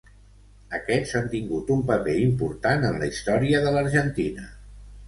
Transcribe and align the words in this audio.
Aquests 0.77 1.13
han 1.19 1.27
tingut 1.33 1.69
un 1.75 1.83
paper 1.91 2.17
important 2.25 2.89
en 2.91 2.99
la 3.05 3.13
història 3.13 3.63
de 3.69 3.77
l'Argentina. 3.79 4.53